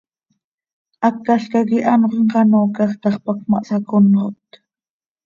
[1.03, 4.49] Hácalca quih anxö imxanoocaj tax, pac ma hsaconxot.